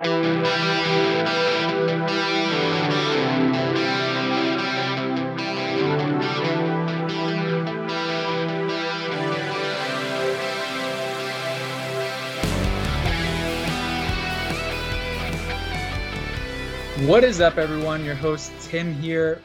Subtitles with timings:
[0.00, 0.08] What
[17.24, 18.02] is up, everyone?
[18.02, 19.42] Your host Tim here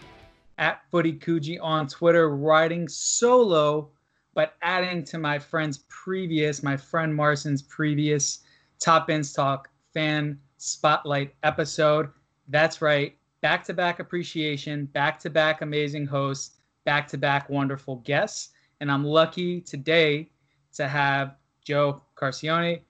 [0.57, 3.89] at Footy Kuji on Twitter, riding solo,
[4.33, 8.39] but adding to my friend's previous, my friend Marson's previous
[8.79, 12.09] Top Bins Talk fan spotlight episode.
[12.47, 17.97] That's right, back to back appreciation, back to back amazing hosts, back to back wonderful
[17.97, 18.49] guests.
[18.79, 20.29] And I'm lucky today
[20.73, 22.81] to have Joe Carcione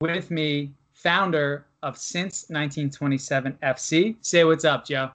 [0.00, 4.16] with me, founder of Since 1927 FC.
[4.20, 5.10] Say what's up, Joe.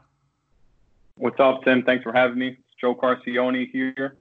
[1.15, 1.83] What's up, Tim?
[1.83, 2.49] Thanks for having me.
[2.49, 4.17] It's Joe Carcione here.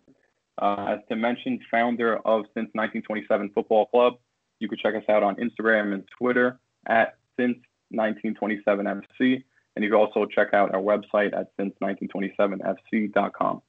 [0.61, 4.15] Uh, as Tim mentioned, founder of Since 1927 Football Club.
[4.59, 7.59] You can check us out on Instagram and Twitter at Since
[7.91, 9.43] 1927 FC.
[9.77, 13.63] And you can also check out our website at since1927fc.com.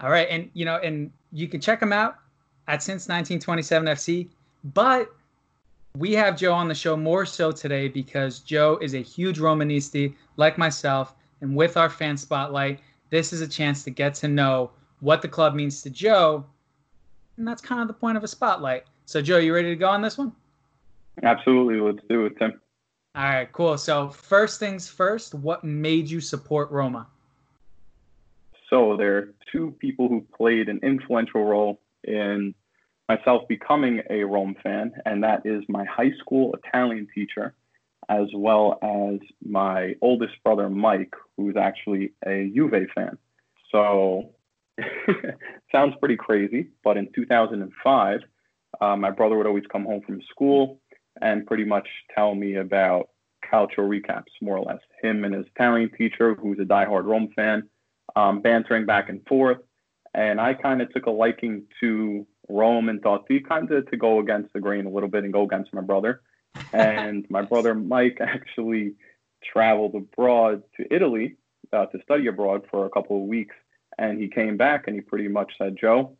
[0.00, 0.28] All right.
[0.30, 2.16] And, you know, and you can check them out
[2.68, 4.28] at Since 1927 FC.
[4.72, 5.12] But
[5.96, 10.14] we have Joe on the show more so today because Joe is a huge Romanisti
[10.36, 11.14] like myself.
[11.40, 15.28] And with our fan spotlight, this is a chance to get to know what the
[15.28, 16.44] club means to Joe.
[17.36, 18.84] And that's kind of the point of a spotlight.
[19.06, 20.32] So, Joe, you ready to go on this one?
[21.22, 21.80] Absolutely.
[21.80, 22.60] Let's do it, Tim.
[23.16, 23.78] All right, cool.
[23.78, 27.06] So, first things first, what made you support Roma?
[28.68, 32.56] So, there are two people who played an influential role in
[33.08, 37.54] myself becoming a Rome fan, and that is my high school Italian teacher,
[38.08, 43.16] as well as my oldest brother, Mike, who's actually a Juve fan.
[43.70, 44.30] So,
[45.70, 48.20] sounds pretty crazy, but in 2005,
[48.80, 50.80] uh, my brother would always come home from school
[51.20, 53.10] and pretty much tell me about
[53.50, 54.80] calcio recaps, more or less.
[55.02, 57.68] Him and his Italian teacher, who's a diehard Rome fan,
[58.16, 59.58] um, bantering back and forth.
[60.14, 63.96] And I kind of took a liking to Rome and thought Totti, kind of to
[63.96, 66.20] go against the grain a little bit and go against my brother.
[66.72, 68.94] And my brother Mike actually
[69.42, 71.36] traveled abroad to Italy
[71.72, 73.54] uh, to study abroad for a couple of weeks.
[73.98, 76.16] And he came back and he pretty much said, Joe,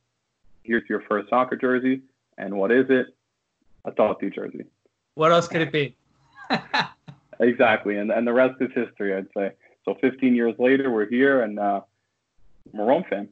[0.63, 2.03] here's your first soccer jersey.
[2.37, 3.07] And what is it?
[3.85, 4.65] A Totti jersey.
[5.15, 5.95] What else could it be?
[7.41, 7.99] exactly.
[7.99, 9.53] And, and the rest is history, I'd say.
[9.85, 11.81] So 15 years later, we're here and uh,
[12.73, 13.29] I'm a Rome fan.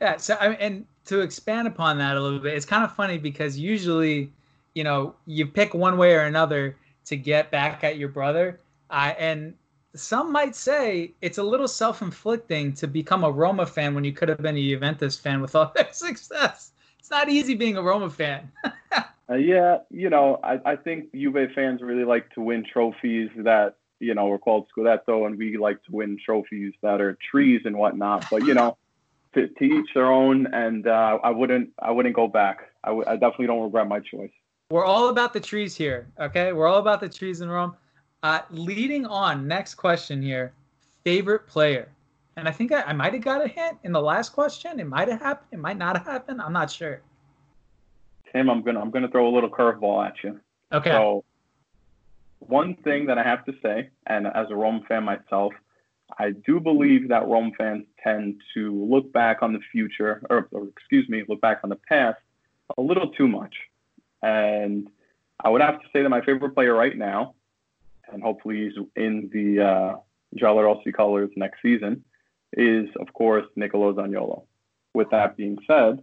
[0.00, 0.16] Yeah.
[0.16, 3.18] So, I mean, and to expand upon that a little bit, it's kind of funny
[3.18, 4.32] because usually,
[4.74, 8.60] you know, you pick one way or another to get back at your brother.
[8.90, 9.54] Uh, and
[9.94, 14.28] some might say it's a little self-inflicting to become a Roma fan when you could
[14.28, 16.72] have been a Juventus fan with all their success.
[16.98, 18.50] It's not easy being a Roma fan.
[19.30, 23.76] uh, yeah, you know, I, I think Juve fans really like to win trophies that
[24.00, 27.76] you know are called Scudetto, and we like to win trophies that are trees and
[27.76, 28.26] whatnot.
[28.30, 28.76] But you know,
[29.34, 32.70] to, to each their own, and uh, I wouldn't I wouldn't go back.
[32.84, 34.30] I, w- I definitely don't regret my choice.
[34.70, 36.52] We're all about the trees here, okay?
[36.52, 37.74] We're all about the trees in Rome.
[38.22, 40.52] Uh, leading on, next question here.
[41.04, 41.88] Favorite player?
[42.36, 44.78] And I think I, I might have got a hint in the last question.
[44.78, 45.48] It might have happened.
[45.52, 46.40] It might not have happened.
[46.42, 47.00] I'm not sure.
[48.32, 50.40] Tim, I'm gonna I'm gonna throw a little curveball at you.
[50.72, 50.90] Okay.
[50.90, 51.24] So
[52.40, 55.52] one thing that I have to say, and as a Rome fan myself,
[56.18, 60.68] I do believe that Rome fans tend to look back on the future, or, or,
[60.68, 62.18] excuse me, look back on the past
[62.76, 63.54] a little too much.
[64.22, 64.88] And
[65.40, 67.34] I would have to say that my favorite player right now,
[68.10, 69.96] and hopefully he's in the uh,
[70.36, 72.04] Giallorossi colors next season,
[72.54, 74.44] is of course Nicolo Zaniolo.
[74.94, 76.02] With that being said,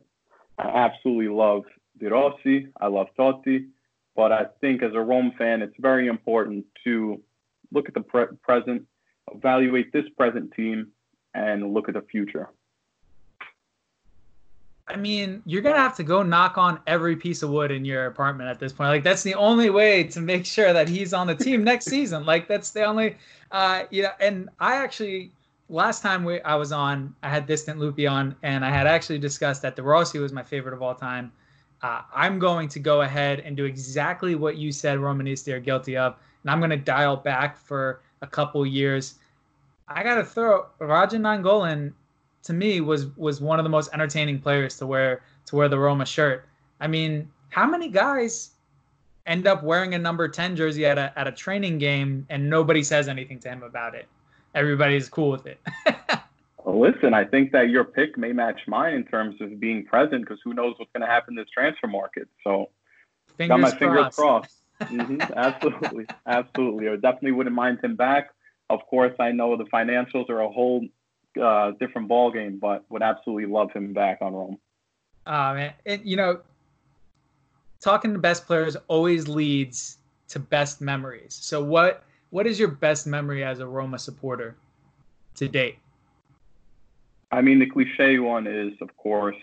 [0.57, 1.63] I absolutely love
[1.99, 2.67] De Rossi.
[2.79, 3.67] I love Totti.
[4.15, 7.21] But I think as a Rome fan, it's very important to
[7.71, 8.83] look at the pre- present,
[9.33, 10.87] evaluate this present team,
[11.33, 12.49] and look at the future.
[14.87, 18.05] I mean, you're gonna have to go knock on every piece of wood in your
[18.05, 18.89] apartment at this point.
[18.89, 22.25] Like that's the only way to make sure that he's on the team next season.
[22.25, 23.17] Like that's the only,
[23.51, 24.11] uh, you know.
[24.21, 25.31] And I actually
[25.69, 29.17] last time we I was on, I had Distant Loopy on, and I had actually
[29.17, 31.31] discussed that De Rossi was my favorite of all time.
[31.85, 35.95] Uh, I'm going to go ahead and do exactly what you said Romanisti are guilty
[35.95, 39.19] of, and I'm going to dial back for a couple years.
[39.87, 41.93] I got to throw Radja Nainggolan
[42.41, 45.77] to me was was one of the most entertaining players to wear to wear the
[45.77, 46.47] Roma shirt.
[46.79, 48.49] I mean, how many guys
[49.27, 52.81] end up wearing a number 10 jersey at a at a training game and nobody
[52.81, 54.07] says anything to him about it?
[54.55, 55.59] Everybody's cool with it.
[56.65, 60.39] Listen, I think that your pick may match mine in terms of being present because
[60.43, 62.27] who knows what's going to happen in this transfer market.
[62.43, 62.69] So,
[63.37, 63.79] fingers got my crossed.
[63.79, 64.61] fingers crossed.
[64.81, 66.89] mm-hmm, absolutely, absolutely.
[66.89, 68.29] I definitely wouldn't mind him back.
[68.71, 70.87] Of course, I know the financials are a whole
[71.41, 74.57] uh, different ball game, but would absolutely love him back on Rome.
[75.27, 76.39] Ah uh, man, and you know,
[77.79, 79.97] talking to best players always leads
[80.29, 81.37] to best memories.
[81.39, 84.55] So what what is your best memory as a Roma supporter
[85.35, 85.77] to date?
[87.31, 89.35] I mean, the cliche one is, of course,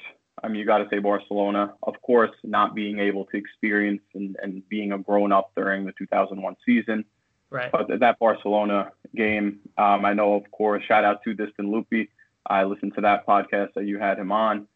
[0.42, 1.74] I mean, you got to say Barcelona.
[1.82, 5.92] Of course, not being able to experience and, and being a grown up during the
[5.98, 7.04] 2001 season.
[7.50, 7.70] Right.
[7.70, 12.08] But that Barcelona game, um, I know, of course, shout out to Distin Lupi.
[12.46, 14.66] I listened to that podcast that you had him on.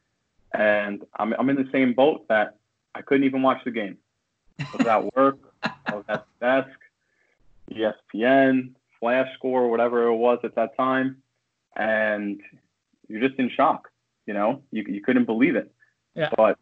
[0.52, 2.56] And I'm, I'm in the same boat that
[2.94, 3.98] I couldn't even watch the game.
[4.60, 6.78] I was at work, I was at the desk,
[7.72, 11.22] ESPN, Flash Score, whatever it was at that time.
[11.76, 12.40] And
[13.08, 13.88] you're just in shock.
[14.26, 15.72] You know, you, you couldn't believe it.
[16.14, 16.30] Yeah.
[16.36, 16.58] But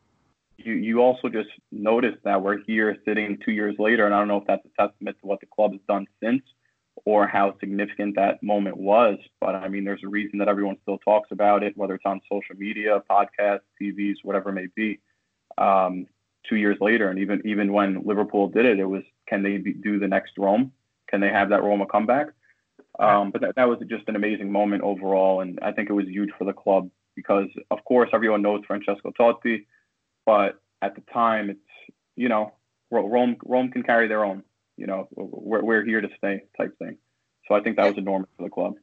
[0.59, 4.05] you, you also just notice that we're here sitting two years later.
[4.05, 6.43] And I don't know if that's a testament to what the club has done since
[7.07, 9.19] or how significant that moment was.
[9.41, 12.21] But I mean, there's a reason that everyone still talks about it, whether it's on
[12.31, 15.01] social media, podcasts, TVs, whatever it may be.
[15.59, 16.07] Um,
[16.49, 19.73] two years later, and even even when Liverpool did it, it was can they be,
[19.73, 20.73] do the next Rome?
[21.09, 22.29] Can they have that Roma comeback?
[22.99, 26.07] Um, but that, that was just an amazing moment overall, and I think it was
[26.07, 29.67] huge for the club because, of course, everyone knows Francesco Totti,
[30.25, 32.53] but at the time, it's you know
[32.91, 34.45] Rome Rome can carry their own.
[34.77, 36.99] You know, we're we're here to stay type thing.
[37.49, 38.75] So I think that was enormous for the club.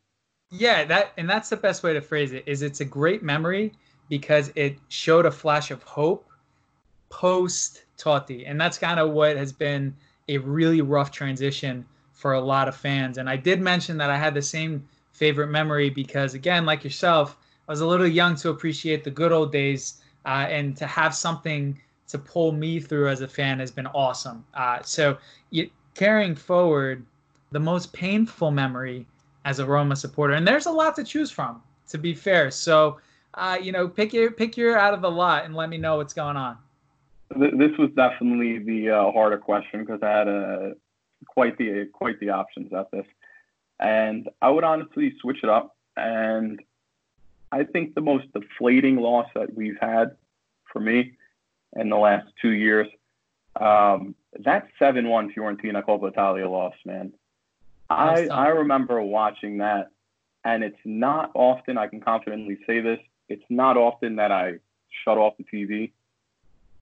[0.51, 2.43] Yeah, that and that's the best way to phrase it.
[2.45, 3.73] Is it's a great memory
[4.09, 6.27] because it showed a flash of hope
[7.09, 9.95] post Totti, and that's kind of what has been
[10.27, 11.85] a really rough transition
[12.21, 13.17] for a lot of fans.
[13.17, 17.35] And I did mention that I had the same favorite memory because, again, like yourself,
[17.67, 21.15] I was a little young to appreciate the good old days, uh, and to have
[21.15, 24.45] something to pull me through as a fan has been awesome.
[24.53, 25.17] Uh, so,
[25.49, 27.03] you, carrying forward,
[27.49, 29.07] the most painful memory
[29.45, 31.59] as a Roma supporter, and there's a lot to choose from,
[31.89, 32.51] to be fair.
[32.51, 32.99] So,
[33.33, 35.97] uh, you know, pick your pick your out of the lot and let me know
[35.97, 36.57] what's going on.
[37.31, 40.75] This was definitely the uh, harder question because I had a
[41.33, 43.05] quite the quite the options at this.
[43.79, 45.75] And I would honestly switch it up.
[45.97, 46.61] And
[47.51, 50.15] I think the most deflating loss that we've had
[50.71, 51.13] for me
[51.75, 52.87] in the last two years,
[53.59, 57.13] um, that 7 1 Fiorentina Coppa Italia loss, man.
[57.89, 59.89] I, I remember watching that,
[60.45, 64.59] and it's not often, I can confidently say this, it's not often that I
[65.03, 65.91] shut off the TV,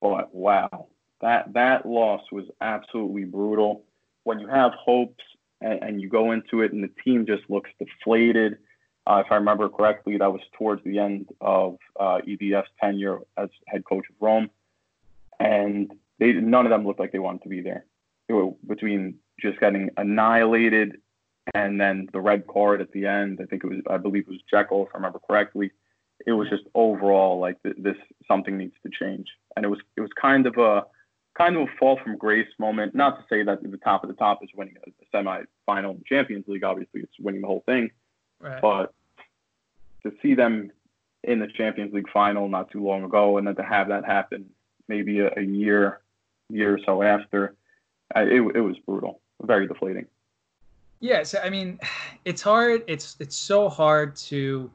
[0.01, 0.87] but wow,
[1.21, 3.83] that, that loss was absolutely brutal
[4.23, 5.23] when you have hopes
[5.61, 8.57] and, and, you go into it and the team just looks deflated.
[9.07, 13.49] Uh, if I remember correctly, that was towards the end of uh, EDF's tenure as
[13.67, 14.49] head coach of Rome,
[15.39, 17.85] and they none of them looked like they wanted to be there.
[18.67, 20.97] Between just getting annihilated
[21.55, 24.29] and then the red card at the end, I think it was I believe it
[24.29, 25.71] was Jekyll, if I remember correctly.
[26.27, 27.95] It was just overall like th- this
[28.27, 30.85] something needs to change, and it was it was kind of a
[31.39, 32.93] kind of a fall from grace moment.
[32.93, 36.03] Not to say that the top of the top is winning a, semi-final in the
[36.03, 36.63] Champions League.
[36.63, 37.89] Obviously, it's winning the whole thing.
[38.39, 38.61] Right.
[38.61, 38.93] But
[40.03, 40.71] to see them
[41.23, 44.45] in the Champions League final not too long ago, and then to have that happen
[44.87, 46.01] maybe a, a year,
[46.49, 47.55] year or so after,
[48.15, 50.05] it, it was brutal, very deflating.
[50.99, 51.79] Yeah, so I mean,
[52.25, 52.83] it's hard.
[52.87, 54.69] It's it's so hard to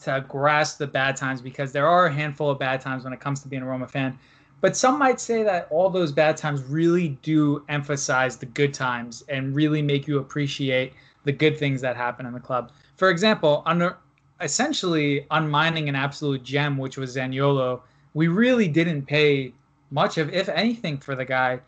[0.00, 3.20] to grasp the bad times because there are a handful of bad times when it
[3.20, 4.18] comes to being a Roma fan.
[4.60, 9.24] But some might say that all those bad times really do emphasize the good times
[9.28, 12.72] and really make you appreciate the good things that happen in the club.
[12.96, 13.96] For example, under
[14.40, 17.80] essentially unmining an absolute gem, which was Zaniolo,
[18.14, 19.52] we really didn't pay
[19.90, 21.60] much of, if anything, for the guy.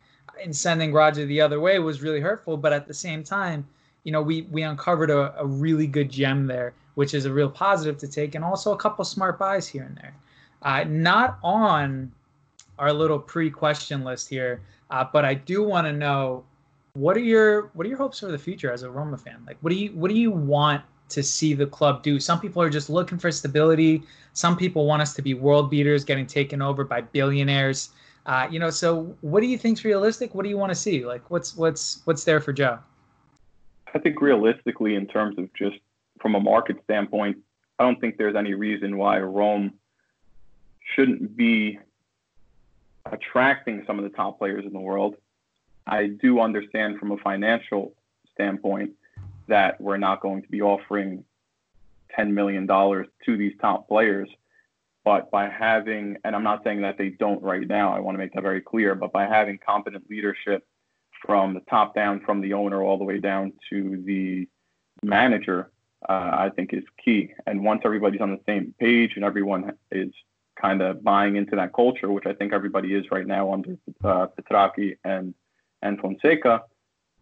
[0.42, 2.56] And sending Radja the other way was really hurtful.
[2.56, 3.66] But at the same time,
[4.04, 7.50] you know, we we uncovered a, a really good gem there, which is a real
[7.50, 10.14] positive to take, and also a couple smart buys here and there.
[10.62, 12.10] Uh, not on
[12.80, 14.62] our little pre-question list here.
[14.90, 16.44] Uh, but I do want to know
[16.94, 19.44] what are your what are your hopes for the future as a Roma fan?
[19.46, 22.18] Like, what do you what do you want to see the club do?
[22.18, 24.02] Some people are just looking for stability.
[24.32, 27.90] Some people want us to be world beaters, getting taken over by billionaires.
[28.26, 30.34] Uh, you know, so what do you think's realistic?
[30.34, 31.04] What do you want to see?
[31.04, 32.78] Like, what's what's what's there for Joe?
[33.94, 35.76] I think realistically, in terms of just
[36.20, 37.38] from a market standpoint,
[37.78, 39.74] I don't think there's any reason why Rome
[40.94, 41.78] shouldn't be
[43.12, 45.16] attracting some of the top players in the world.
[45.86, 47.94] I do understand from a financial
[48.32, 48.92] standpoint
[49.48, 51.24] that we're not going to be offering
[52.18, 54.28] $10 million to these top players.
[55.04, 58.18] But by having, and I'm not saying that they don't right now, I want to
[58.18, 60.66] make that very clear, but by having competent leadership
[61.24, 64.46] from the top down, from the owner all the way down to the
[65.02, 65.70] manager,
[66.08, 67.32] uh, I think is key.
[67.46, 70.12] And once everybody's on the same page and everyone is
[70.60, 74.26] kind of buying into that culture, which I think everybody is right now under uh,
[74.36, 75.34] Petrachi and
[75.82, 76.62] and Fonseca,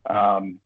[0.06, 0.60] um,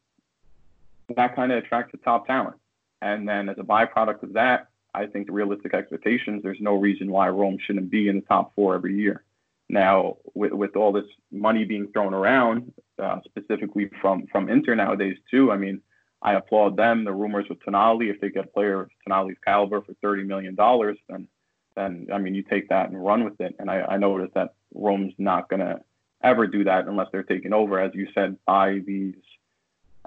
[1.17, 2.57] that kind of attracts the top talent.
[3.03, 7.11] And then as a byproduct of that, I think the realistic expectations, there's no reason
[7.11, 9.25] why Rome shouldn't be in the top four every year.
[9.69, 15.19] Now, with, with all this money being thrown around, uh, specifically from from Inter nowadays
[15.31, 15.81] too, I mean,
[16.23, 17.05] I applaud them.
[17.05, 20.55] The rumors with Tonali, if they get a player of Tonali's caliber for thirty million
[20.55, 21.27] dollars, then
[21.75, 23.55] then I mean, you take that and run with it.
[23.59, 25.81] And I, I noticed that Rome's not gonna
[26.23, 29.15] ever do that unless they're taken over, as you said, by these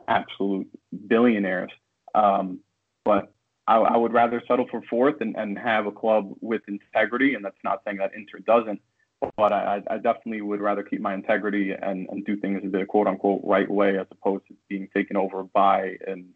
[0.08, 0.68] absolute
[1.08, 1.72] billionaires.
[2.14, 2.60] Um,
[3.04, 3.34] but
[3.68, 7.34] I, I, would rather settle for fourth and, and have a club with integrity.
[7.34, 8.82] And that's not saying that Inter doesn't,
[9.36, 12.86] but I, I definitely would rather keep my integrity and, and do things in the
[12.86, 16.30] quote unquote right way as opposed to being taken over by an,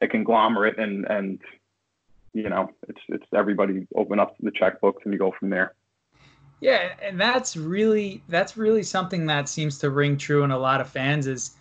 [0.00, 1.40] a conglomerate and, and,
[2.32, 5.74] you know, it's, it's everybody open up the checkbooks and you go from there.
[6.60, 10.80] Yeah, and that's really that's really something that seems to ring true in a lot
[10.80, 11.52] of fans is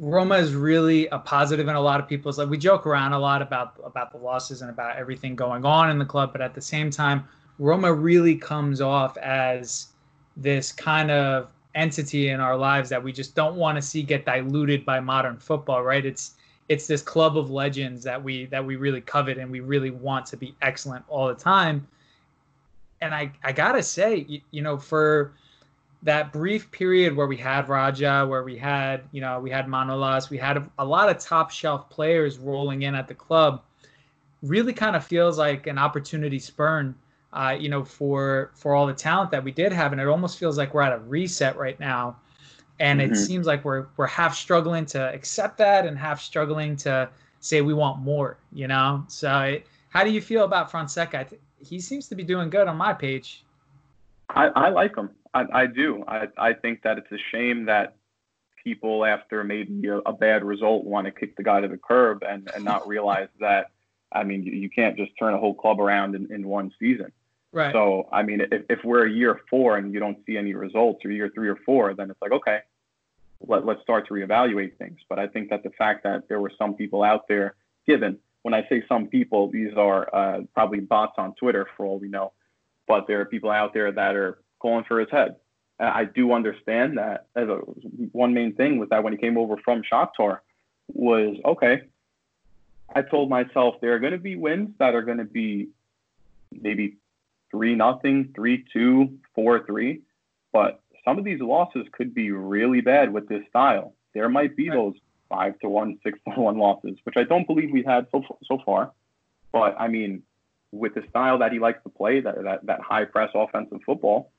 [0.00, 3.18] Roma is really a positive in a lot of people's like we joke around a
[3.18, 6.54] lot about about the losses and about everything going on in the club, but at
[6.54, 7.28] the same time,
[7.58, 9.88] Roma really comes off as
[10.36, 14.24] this kind of entity in our lives that we just don't want to see get
[14.24, 16.04] diluted by modern football, right?
[16.04, 16.32] It's
[16.68, 20.26] it's this club of legends that we that we really covet and we really want
[20.26, 21.86] to be excellent all the time.
[23.00, 25.32] And I I gotta say, you, you know, for
[26.02, 30.30] that brief period where we had Radja where we had, you know, we had Manolas,
[30.30, 33.62] we had a, a, lot of top shelf players rolling in at the club,
[34.42, 36.94] really kind of feels like an opportunity spurn,
[37.32, 40.38] uh, you know, for for all the talent that we did have, and it almost
[40.38, 42.16] feels like we're at a reset right now,
[42.82, 43.12] and mm-hmm.
[43.12, 47.08] it seems like we're we're half struggling to accept that and half struggling to
[47.38, 49.04] say we want more, you know.
[49.08, 51.24] So, it, how do you feel about Fonseca?
[51.24, 53.44] Th- he seems to be doing good on my page.
[54.30, 55.10] I, I like him.
[55.32, 56.02] I, I do.
[56.08, 57.94] I, I think that it's a shame that
[58.64, 62.24] people, after maybe a, a, bad result, want to kick the guy to the curb
[62.28, 63.70] and, and not realize that,
[64.12, 67.12] I mean, you, you can't just turn a whole club around in, in one season.
[67.52, 67.72] Right.
[67.72, 71.04] So, I mean, if, if we're a year four and you don't see any results
[71.04, 72.60] or year three or four, then it's like, okay,
[73.46, 74.98] let, let's start to reevaluate things.
[75.08, 77.54] But I think that the fact that there were some people out there,
[77.86, 81.98] given when I say some people, these are uh, probably bots on Twitter for all
[81.98, 82.32] we know,
[82.88, 85.36] but there are people out there that are calling for his head.
[85.78, 87.26] I do understand that.
[87.34, 87.56] As a,
[88.12, 90.38] one main thing was that when he came over from Shakhtar,
[90.88, 91.82] was okay.
[92.94, 95.68] I told myself there are going to be wins that are going to be
[96.52, 96.96] maybe
[97.50, 100.02] three nothing, three two, four three,
[100.52, 103.94] but some of these losses could be really bad with this style.
[104.14, 104.94] There might be those
[105.28, 108.58] five to one, six to one losses, which I don't believe we've had so so
[108.64, 108.92] far.
[109.52, 110.22] But I mean,
[110.70, 114.30] with the style that he likes to play, that that, that high press offensive football,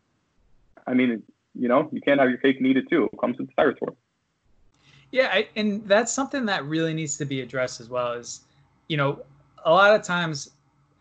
[0.88, 1.24] I mean,
[1.56, 3.10] you know, you can't have your cake and eat it too.
[3.12, 3.96] It comes with the territory.
[5.12, 8.14] Yeah, I, and that's something that really needs to be addressed as well.
[8.14, 8.42] Is
[8.88, 9.24] you know,
[9.66, 10.52] a lot of times,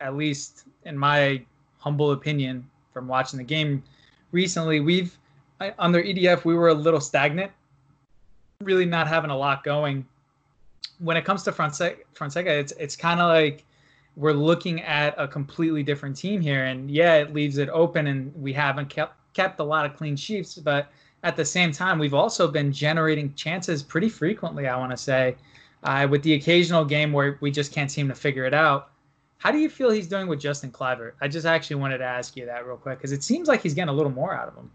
[0.01, 1.43] at least in my
[1.79, 3.83] humble opinion from watching the game
[4.31, 5.17] recently, we've
[5.79, 7.53] under EDF we were a little stagnant,
[8.61, 10.07] really not having a lot going.
[10.99, 13.65] When it comes to Fonseca, Fonseca it's it's kind of like
[14.17, 18.35] we're looking at a completely different team here, and yeah, it leaves it open, and
[18.41, 20.89] we haven't kept kept a lot of clean sheets, but
[21.23, 24.67] at the same time, we've also been generating chances pretty frequently.
[24.67, 25.37] I want to say,
[25.85, 28.91] uh, with the occasional game where we just can't seem to figure it out.
[29.39, 31.13] How do you feel he's doing with Justin Kluivert?
[31.21, 33.75] I just actually wanted to ask you that real quick because it seems like he's
[33.75, 34.71] getting a little more out of him.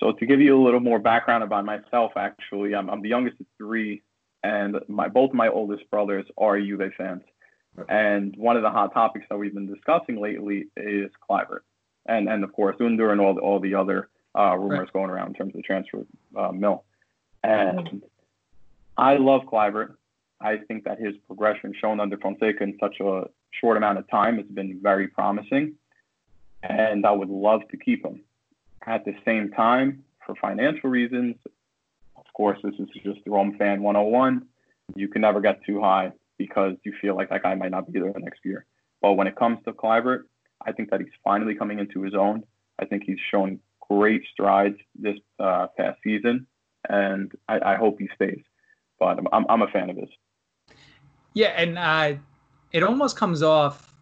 [0.00, 3.40] So to give you a little more background about myself, actually, I'm, I'm the youngest
[3.40, 4.02] of three,
[4.42, 7.22] and my both my oldest brothers are Juve fans.
[7.88, 11.60] And one of the hot topics that we've been discussing lately is Kluivert
[12.06, 14.08] and and of course Under and all the, all the other
[14.38, 14.92] uh, rumors right.
[14.92, 16.04] going around in terms of the transfer
[16.36, 16.84] uh, mill.
[17.42, 18.02] And
[18.96, 19.94] I love Kluivert.
[20.40, 24.36] I think that his progression shown under Fonseca in such a short amount of time
[24.38, 25.74] has been very promising,
[26.62, 28.22] and I would love to keep him.
[28.86, 31.36] At the same time, for financial reasons,
[32.16, 34.46] of course, this is just the Rome fan 101.
[34.96, 38.00] You can never get too high because you feel like that guy might not be
[38.00, 38.64] there the next year.
[39.02, 40.22] But when it comes to Kluivert,
[40.64, 42.42] I think that he's finally coming into his own.
[42.78, 43.60] I think he's shown
[43.90, 46.46] great strides this uh, past season,
[46.88, 48.42] and I, I, hope he stays.
[48.98, 50.08] But I'm, I'm, a fan of his.
[51.34, 52.14] Yeah, and uh,
[52.72, 53.94] it almost comes off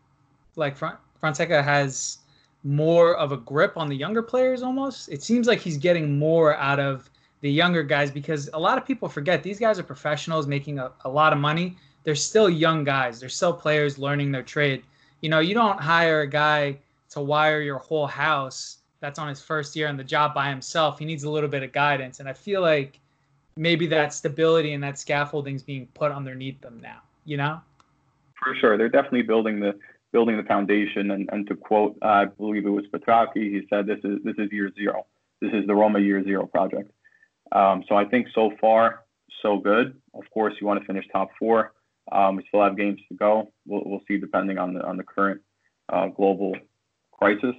[0.57, 0.77] like
[1.21, 2.19] Fonseca has
[2.65, 5.09] more of a grip on the younger players almost.
[5.09, 7.09] It seems like he's getting more out of
[7.41, 10.91] the younger guys because a lot of people forget these guys are professionals making a,
[11.05, 11.77] a lot of money.
[12.05, 13.21] They're still young guys.
[13.21, 14.83] They're still players learning their trade.
[15.21, 16.79] You know, you don't hire a guy
[17.11, 20.99] to wire your whole house that's on his first year on the job by himself.
[20.99, 22.19] He needs a little bit of guidance.
[22.21, 22.99] And I feel like
[23.57, 27.61] maybe that stability and that scaffolding is being put underneath them now, you know?
[28.43, 28.77] For sure.
[28.77, 29.77] They're definitely building the
[30.13, 34.01] building the foundation and, and to quote I believe it was Petrachi, he said this
[34.05, 35.07] is this is year zero.
[35.41, 36.91] This is the Roma year zero project.
[37.53, 39.05] Um, so I think so far
[39.43, 39.97] so good.
[40.15, 41.73] Of course you want to finish top four.
[42.11, 43.53] Um, we still have games to go.
[43.67, 45.43] We'll, we'll see depending on the on the current
[45.89, 46.57] uh, global
[47.13, 47.55] crisis.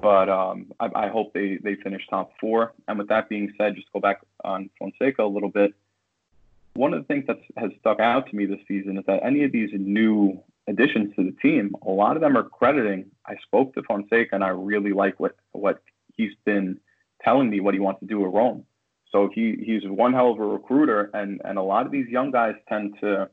[0.00, 2.72] But um, I, I, hope they, they finish top four.
[2.86, 5.74] And with that being said, just go back on Fonseca a little bit.
[6.74, 9.42] One of the things that has stuck out to me this season is that any
[9.42, 13.06] of these new additions to the team, a lot of them are crediting.
[13.26, 15.82] I spoke to Fonseca and I really like what, what
[16.16, 16.78] he's been
[17.24, 18.64] telling me what he wants to do at Rome.
[19.10, 22.30] So he, he's one hell of a recruiter, and, and a lot of these young
[22.30, 23.30] guys tend to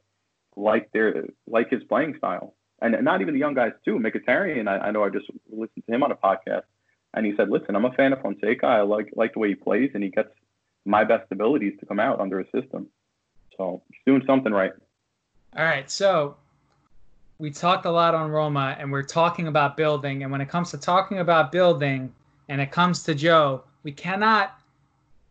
[0.56, 3.98] like their like his playing style and not even the young guys too.
[4.00, 6.64] Mkhitaryan, I, I know I just listened to him on a podcast,
[7.14, 8.66] and he said, "Listen, I'm a fan of Fonseca.
[8.66, 10.30] I like like the way he plays, and he gets
[10.86, 12.88] my best abilities to come out under his system.
[13.58, 14.74] So he's doing something right."
[15.58, 16.36] All right, so
[17.38, 20.24] we talked a lot on Roma, and we're talking about building.
[20.24, 22.14] And when it comes to talking about building,
[22.48, 24.60] and it comes to Joe, we cannot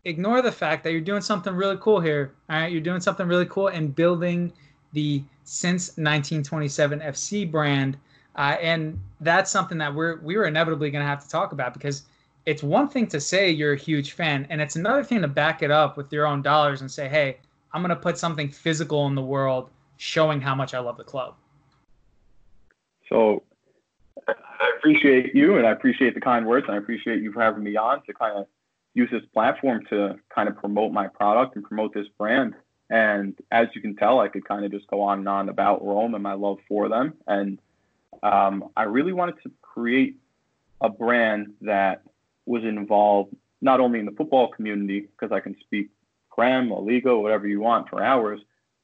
[0.04, 2.34] ignore the fact that you're doing something really cool here.
[2.50, 4.52] All right, you're doing something really cool and building
[4.92, 7.96] the since 1927 FC brand,
[8.36, 11.72] uh, and that's something that we're we were inevitably going to have to talk about
[11.72, 12.02] because
[12.46, 15.62] it's one thing to say you're a huge fan, and it's another thing to back
[15.62, 17.38] it up with your own dollars and say, hey,
[17.72, 21.04] I'm going to put something physical in the world showing how much I love the
[21.04, 21.34] club.
[23.08, 23.42] So
[24.26, 27.62] I appreciate you and I appreciate the kind words and I appreciate you for having
[27.62, 28.46] me on to kind of
[28.94, 32.54] use this platform to kind of promote my product and promote this brand.
[32.90, 35.84] And as you can tell, I could kind of just go on and on about
[35.84, 37.14] Rome and my love for them.
[37.26, 37.58] And
[38.22, 40.16] um, I really wanted to create
[40.80, 42.02] a brand that
[42.46, 45.88] was involved not only in the football community, because I can speak
[46.30, 48.40] Prem, La whatever you want for hours,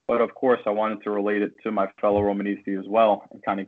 [0.07, 3.42] but of course I wanted to relate it to my fellow Romanisti as well and
[3.42, 3.66] kind of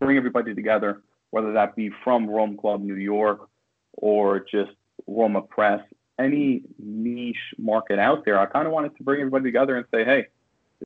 [0.00, 3.48] bring everybody together, whether that be from Rome Club New York
[3.94, 4.72] or just
[5.06, 5.80] Roma Press
[6.18, 8.38] any niche market out there.
[8.38, 10.26] I kind of wanted to bring everybody together and say, hey,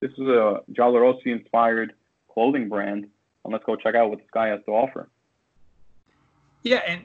[0.01, 1.93] this is a Giallorossi inspired
[2.33, 3.07] clothing brand,
[3.45, 5.09] and let's go check out what this guy has to offer.
[6.63, 7.03] Yeah, and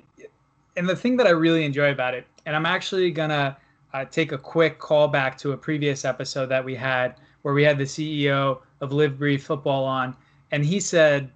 [0.75, 3.57] and the thing that I really enjoy about it, and I'm actually gonna
[3.93, 7.63] uh, take a quick call back to a previous episode that we had where we
[7.63, 10.15] had the CEO of Live Breathe Football on,
[10.51, 11.31] and he said,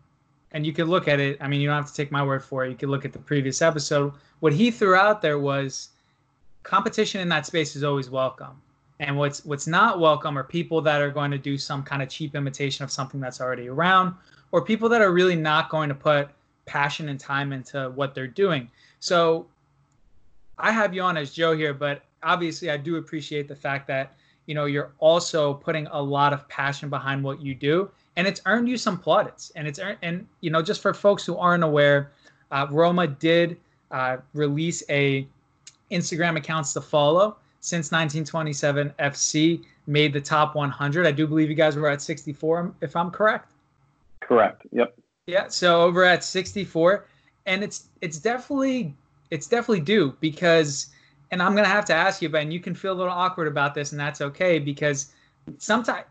[0.51, 1.37] and you can look at it.
[1.41, 2.69] I mean, you don't have to take my word for it.
[2.69, 4.13] You can look at the previous episode.
[4.39, 5.89] What he threw out there was
[6.63, 8.61] competition in that space is always welcome.
[8.99, 12.09] And what's what's not welcome are people that are going to do some kind of
[12.09, 14.15] cheap imitation of something that's already around,
[14.51, 16.29] or people that are really not going to put
[16.65, 18.69] passion and time into what they're doing.
[18.99, 19.45] So
[20.57, 24.15] I have you on as Joe here, but obviously I do appreciate the fact that
[24.47, 28.41] you know you're also putting a lot of passion behind what you do, and it's
[28.45, 29.51] earned you some plaudits.
[29.55, 32.11] And it's earned, and you know just for folks who aren't aware,
[32.51, 33.57] uh, Roma did
[33.91, 35.25] uh, release a
[35.91, 38.93] Instagram accounts to follow since 1927.
[38.99, 41.07] FC made the top 100.
[41.07, 43.53] I do believe you guys were at 64, if I'm correct.
[44.19, 44.63] Correct.
[44.71, 44.97] Yep.
[45.27, 45.47] Yeah.
[45.47, 47.05] So over at 64,
[47.45, 48.93] and it's it's definitely
[49.29, 50.87] it's definitely due because,
[51.31, 52.51] and I'm gonna have to ask you, Ben.
[52.51, 55.13] You can feel a little awkward about this, and that's okay because
[55.59, 56.05] sometimes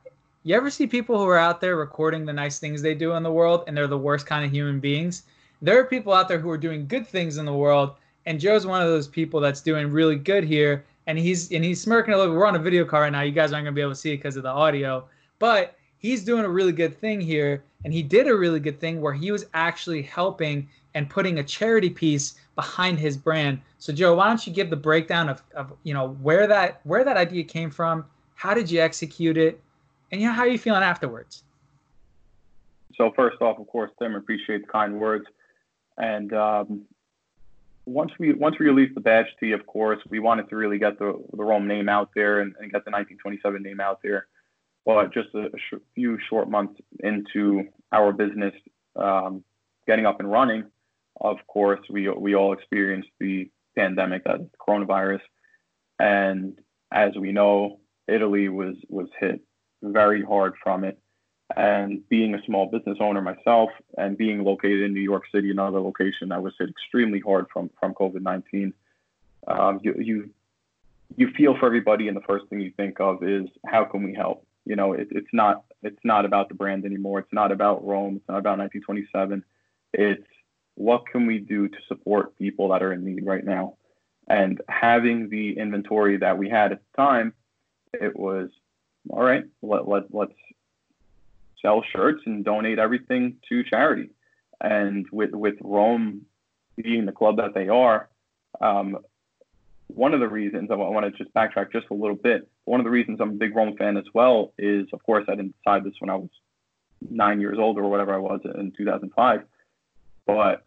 [0.47, 3.23] you ever see people who are out there recording the nice things they do in
[3.23, 5.25] the world, and they're the worst kind of human beings.
[5.61, 8.67] There are people out there who are doing good things in the world and Joe's
[8.67, 12.19] one of those people that's doing really good here, and he's and he's smirking a
[12.19, 12.35] little.
[12.35, 13.23] We're on a video call right now.
[13.23, 16.25] You guys aren't gonna be able to see it because of the audio, but he's
[16.25, 19.31] doing a really good thing here, and he did a really good thing where he
[19.31, 23.61] was actually helping and putting a charity piece behind his brand.
[23.79, 27.05] So Joe, why don't you give the breakdown of, of you know where that where
[27.05, 28.05] that idea came from?
[28.35, 29.63] How did you execute it?
[30.13, 31.43] And know how are you feeling afterwards?
[32.97, 35.27] So first off, of course, Tim, appreciate the kind words.
[35.99, 36.83] And um,
[37.85, 40.99] once we once we released the badge tee, of course, we wanted to really get
[40.99, 44.27] the the Rome name out there and, and get the 1927 name out there.
[44.85, 48.55] But just a, a sh- few short months into our business
[48.95, 49.43] um,
[49.87, 50.65] getting up and running,
[51.21, 55.21] of course, we we all experienced the pandemic, that coronavirus,
[55.99, 56.59] and
[56.93, 59.41] as we know, Italy was was hit
[59.83, 60.99] very hard from it.
[61.57, 65.81] And being a small business owner myself and being located in New York City, another
[65.81, 68.75] location that was hit extremely hard from, from COVID 19,
[69.47, 70.31] um, you, you
[71.17, 74.13] you feel for everybody, and the first thing you think of is how can we
[74.13, 74.45] help?
[74.65, 77.21] You know, it, it's not it's not about the brand anymore.
[77.21, 78.17] It's not about Rome.
[78.17, 79.45] It's not about 1927.
[79.93, 80.27] It's
[80.75, 83.75] what can we do to support people that are in need right now?
[84.29, 87.33] And having the inventory that we had at the time,
[87.93, 88.51] it was
[89.11, 89.45] all right.
[89.63, 90.33] Let, let let's
[91.63, 94.11] sell shirts and donate everything to charity.
[94.61, 96.23] And with with Rome
[96.77, 98.09] being the club that they are,
[98.61, 98.99] um,
[99.89, 102.49] one of the reasons I want to just backtrack just a little bit.
[102.65, 105.35] One of the reasons I'm a big Rome fan as well is, of course, I
[105.37, 106.31] didn't decide this when I was
[107.09, 109.43] nine years old or whatever I was in 2005,
[110.27, 110.67] but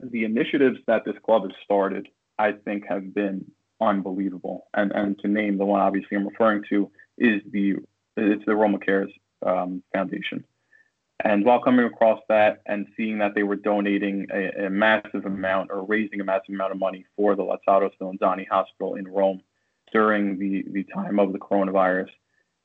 [0.00, 4.66] the initiatives that this club has started, I think, have been unbelievable.
[4.74, 7.76] And and to name the one obviously I'm referring to is the
[8.16, 9.10] it's the Roma Cares
[9.44, 10.44] um, Foundation.
[11.24, 15.70] And while coming across that and seeing that they were donating a, a, massive amount
[15.70, 19.40] or raising a massive amount of money for the Lazzaro Spallanzani Hospital in Rome
[19.92, 22.08] during the, the time of the coronavirus,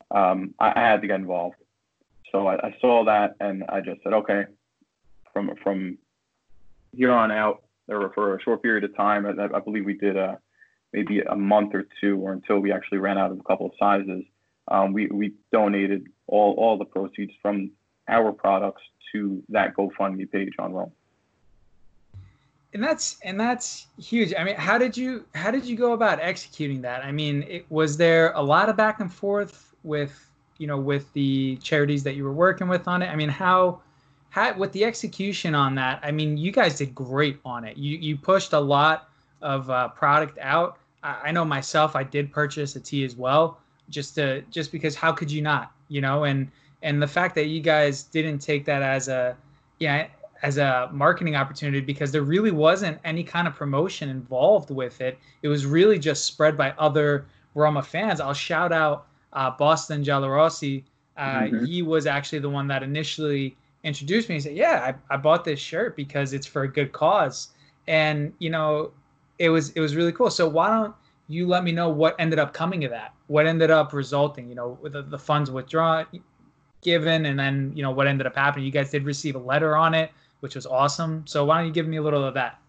[0.10, 1.58] um, I, I, had to get involved.
[2.32, 4.46] So I, I, saw that and I just said, okay,
[5.34, 5.98] from from
[6.94, 10.16] here on out, or for a short period of time, I, I believe we did
[10.16, 10.40] a,
[10.94, 13.74] maybe a month or two, or until we actually ran out of a couple of
[13.78, 14.24] sizes.
[14.68, 17.72] Um, we, we donated all, all the proceeds from
[18.08, 20.92] our products to that GoFundMe page on Rome.
[22.74, 24.34] And that's and that's huge.
[24.38, 27.04] I mean, how did you how did you go about executing that?
[27.04, 31.12] I mean, it, was there a lot of back and forth with you know with
[31.14, 33.08] the charities that you were working with on it?
[33.08, 33.82] I mean, how
[34.30, 36.00] how with the execution on that?
[36.04, 37.78] I mean, you guys did great on it.
[37.78, 39.10] You you pushed a lot
[39.42, 40.78] of uh, product out.
[41.04, 45.12] I, I know myself, I did purchase a as well, just to just because how
[45.12, 45.72] could you not?
[45.90, 46.50] You know, and
[46.82, 49.36] and the fact that you guys didn't take that as a
[49.80, 50.08] yeah
[50.44, 55.18] as a marketing opportunity because there really wasn't any kind of promotion involved with it.
[55.42, 58.22] It was really just spread by other Roma fans.
[58.22, 60.84] I'll shout out uh, Boston Giallorossi.
[61.16, 61.66] Uh, mm-hmm.
[61.66, 64.36] He was actually the one that initially introduced me.
[64.36, 67.50] He said, "Yeah, I, I bought this shirt because it's for a good cause,"
[67.88, 68.92] and you know,
[69.40, 70.30] it was it was really cool.
[70.30, 70.94] So why don't
[71.28, 73.14] you let me know what ended up coming of that?
[73.28, 74.48] What ended up resulting?
[74.50, 76.06] You know, the, the funds withdrawn,
[76.82, 78.66] given, and then you know what ended up happening.
[78.66, 81.26] You guys did receive a letter on it, which was awesome.
[81.28, 82.60] So why don't you give me a little of that?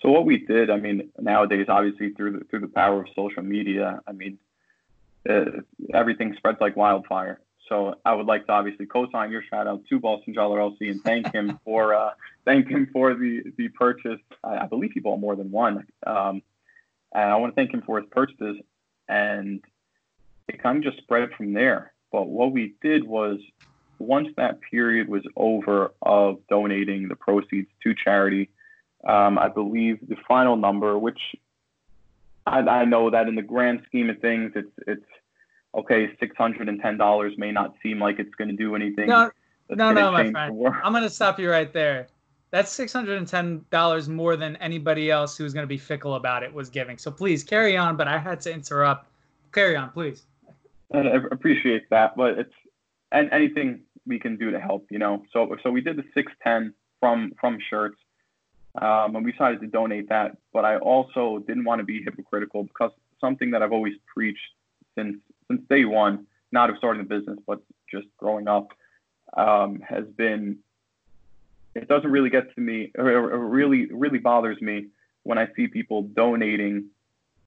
[0.00, 3.42] So what we did, I mean, nowadays, obviously through the, through the power of social
[3.42, 4.38] media, I mean,
[5.28, 5.44] uh,
[5.94, 7.40] everything spreads like wildfire.
[7.68, 11.32] So I would like to obviously co-sign your shout out to Boston Giallorossi and thank
[11.32, 12.10] him for uh,
[12.44, 14.20] thank him for the the purchase.
[14.42, 16.42] I, I believe he bought more than one, um,
[17.14, 18.56] and I want to thank him for his purchases.
[19.08, 19.62] And
[20.48, 21.92] it kind of just spread from there.
[22.10, 23.38] But what we did was
[23.98, 28.50] once that period was over of donating the proceeds to charity,
[29.06, 31.18] um, I believe the final number, which
[32.46, 35.06] I, I, know that in the grand scheme of things, it's it's
[35.74, 36.10] okay.
[36.20, 39.08] Six hundred and ten dollars may not seem like it's going to do anything.
[39.08, 39.30] No,
[39.70, 40.66] no, no, my friend.
[40.84, 42.08] I'm going to stop you right there.
[42.52, 46.16] That's six hundred and ten dollars more than anybody else who's going to be fickle
[46.16, 46.98] about it was giving.
[46.98, 47.96] So please carry on.
[47.96, 49.08] But I had to interrupt.
[49.52, 50.22] Carry on, please.
[50.94, 50.98] I
[51.30, 52.52] appreciate that, but it's
[53.10, 55.22] and anything we can do to help, you know.
[55.32, 57.96] So so we did the 610 from from shirts,
[58.80, 60.36] um, and we decided to donate that.
[60.52, 64.40] But I also didn't want to be hypocritical because something that I've always preached
[64.94, 65.16] since
[65.48, 68.68] since day one, not of starting the business, but just growing up,
[69.38, 70.58] um, has been.
[71.74, 74.86] It doesn't really get to me, or it really really bothers me
[75.22, 76.88] when I see people donating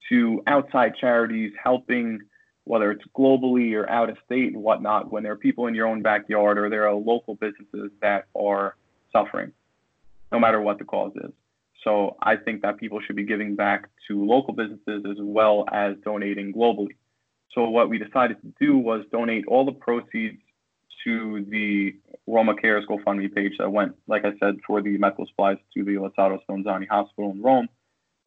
[0.08, 2.20] to outside charities, helping
[2.64, 5.86] whether it's globally or out of state and whatnot, when there are people in your
[5.86, 8.76] own backyard or there are local businesses that are
[9.12, 9.52] suffering,
[10.32, 11.30] no matter what the cause is.
[11.84, 15.94] So I think that people should be giving back to local businesses as well as
[16.04, 16.96] donating globally.
[17.52, 20.40] So what we decided to do was donate all the proceeds
[21.06, 21.94] to the
[22.26, 25.92] Roma Cares GoFundMe page that went, like I said, for the medical supplies to the
[25.92, 27.68] Lazzaro Spallanzani Hospital in Rome.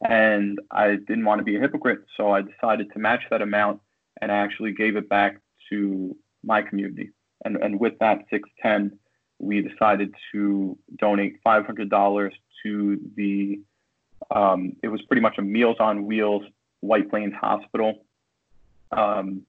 [0.02, 3.82] And I didn't want to be a hypocrite, so I decided to match that amount
[4.20, 7.10] and I actually gave it back to my community.
[7.44, 8.98] And, and with that 610,
[9.38, 13.60] we decided to donate $500 to the,
[14.30, 16.44] um, it was pretty much a Meals on Wheels
[16.80, 18.04] White Plains Hospital
[18.92, 19.42] um,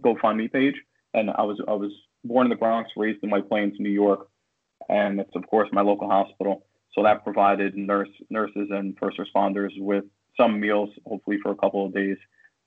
[0.00, 0.76] GoFundMe page.
[1.12, 1.92] And I was, I was
[2.24, 4.28] born in the Bronx, raised in White Plains, New York.
[4.88, 6.66] And it's, of course, my local hospital.
[6.92, 10.04] So that provided nurse, nurses and first responders with
[10.36, 12.16] some meals, hopefully for a couple of days.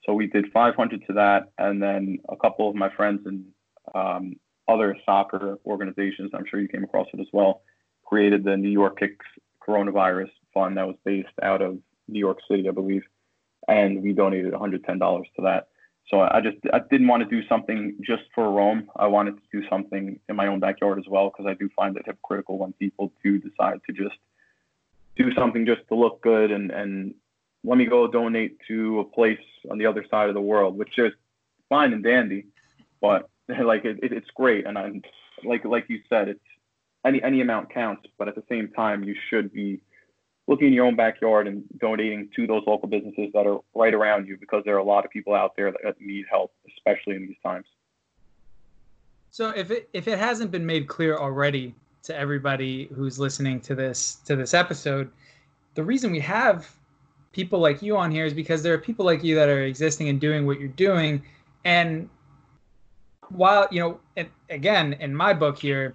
[0.06, 3.46] So we did 500 to that, and then a couple of my friends and
[3.94, 4.36] um,
[4.68, 7.62] other soccer organizations, I'm sure you came across it as well,
[8.06, 9.26] created the New York Kicks
[9.66, 13.04] Coronavirus Fund that was based out of New York City, I believe.
[13.68, 15.68] and we donated $110 to that.
[16.10, 18.90] So I just I didn't want to do something just for Rome.
[18.96, 21.98] I wanted to do something in my own backyard as well because I do find
[21.98, 24.16] it hypocritical when people do decide to just
[25.18, 27.14] do something just to look good and and
[27.64, 29.40] let me go donate to a place
[29.70, 31.12] on the other side of the world, which is
[31.68, 32.46] fine and dandy,
[33.02, 34.66] but like it, it, it's great.
[34.66, 35.02] And I'm
[35.44, 36.40] like like you said, it's
[37.06, 39.82] any any amount counts, but at the same time, you should be
[40.48, 44.28] looking in your own backyard and donating to those local businesses that are right around
[44.28, 47.28] you because there are a lot of people out there that need help, especially in
[47.28, 47.66] these times.
[49.30, 53.76] So if it if it hasn't been made clear already to everybody who's listening to
[53.76, 55.12] this to this episode,
[55.76, 56.74] the reason we have
[57.34, 60.10] people like you on here is because there are people like you that are existing
[60.10, 61.22] and doing what you're doing
[61.66, 62.10] and
[63.30, 65.94] while you know again in my book here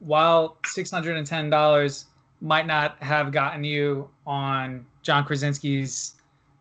[0.00, 2.04] while $610
[2.40, 6.14] might not have gotten you on John Krasinski's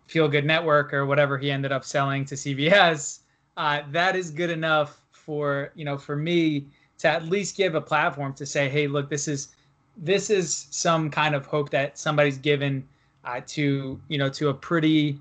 [0.07, 3.19] Feel Good Network or whatever he ended up selling to CBS,
[3.57, 6.67] uh, that is good enough for you know for me
[6.99, 9.49] to at least give a platform to say, hey, look, this is
[9.97, 12.87] this is some kind of hope that somebody's given
[13.23, 15.19] uh, to you know to a pretty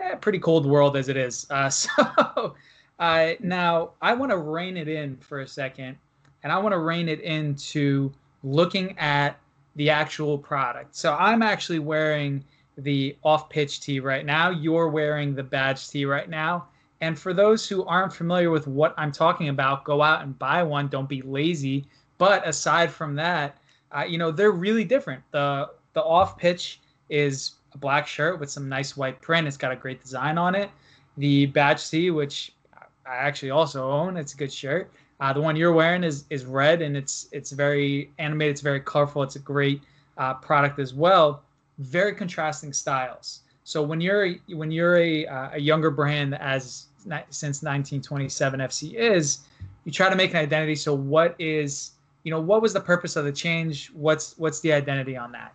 [0.00, 1.46] eh, pretty cold world as it is.
[1.50, 2.54] Uh, so
[2.98, 5.96] uh, now I want to rein it in for a second,
[6.42, 9.38] and I want to rein it into looking at
[9.76, 10.96] the actual product.
[10.96, 12.44] So I'm actually wearing
[12.78, 14.50] the off pitch tee right now.
[14.50, 16.68] You're wearing the badge tee right now.
[17.00, 20.62] And for those who aren't familiar with what I'm talking about, go out and buy
[20.62, 20.88] one.
[20.88, 21.86] Don't be lazy.
[22.18, 23.58] But aside from that,
[23.94, 25.22] uh, you know they're really different.
[25.30, 29.46] The the off pitch is a black shirt with some nice white print.
[29.46, 30.70] It's got a great design on it.
[31.18, 32.52] The badge tee, which
[33.06, 34.90] I actually also own, it's a good shirt.
[35.20, 38.52] Uh, the one you're wearing is is red and it's it's very animated.
[38.52, 39.22] It's very colorful.
[39.22, 39.80] It's a great
[40.18, 41.42] uh, product as well.
[41.78, 43.40] Very contrasting styles.
[43.64, 46.86] So when you're when you're a, uh, a younger brand as
[47.30, 49.40] since 1927 FC is,
[49.84, 50.76] you try to make an identity.
[50.76, 53.90] So what is you know what was the purpose of the change?
[53.94, 55.54] What's what's the identity on that?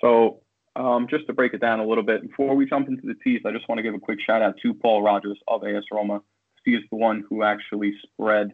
[0.00, 0.40] So
[0.74, 3.44] um, just to break it down a little bit before we jump into the teeth,
[3.44, 6.22] I just want to give a quick shout out to Paul Rogers of AS Roma
[6.66, 8.52] he is the one who actually spread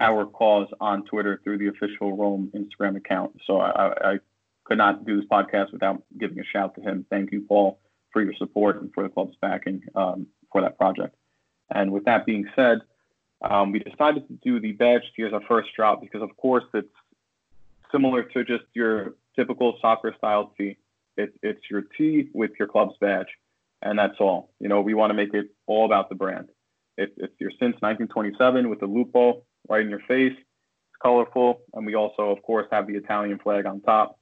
[0.00, 3.32] our cause on Twitter through the official Rome Instagram account.
[3.46, 4.18] So I, I
[4.64, 7.04] could not do this podcast without giving a shout to him.
[7.10, 7.80] Thank you, Paul,
[8.12, 11.16] for your support and for the club's backing um, for that project.
[11.70, 12.78] And with that being said,
[13.42, 16.64] um, we decided to do the badge tee as our first drop because, of course,
[16.74, 16.88] it's
[17.90, 20.76] similar to just your typical soccer style tee.
[21.16, 23.28] It, it's your tee with your club's badge,
[23.82, 24.50] and that's all.
[24.60, 26.48] You know, we want to make it all about the brand.
[26.98, 30.32] It's, it's your since 1927 with the lupo right in your face.
[30.36, 34.18] It's colorful, and we also, of course, have the Italian flag on top.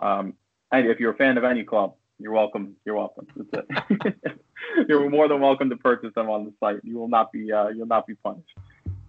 [0.00, 0.34] Um,
[0.70, 2.76] and if you're a fan of any club, you're welcome.
[2.84, 3.26] You're welcome.
[3.36, 4.40] That's it.
[4.88, 6.80] you're more than welcome to purchase them on the site.
[6.84, 8.56] You will not be uh, you'll not be punished.